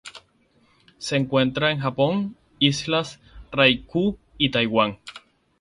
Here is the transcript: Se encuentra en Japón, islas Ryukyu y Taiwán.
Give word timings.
Se 0.97 1.15
encuentra 1.15 1.69
en 1.71 1.77
Japón, 1.77 2.35
islas 2.57 3.19
Ryukyu 3.51 4.17
y 4.39 4.49
Taiwán. 4.49 4.97